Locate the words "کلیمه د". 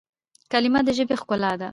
0.51-0.89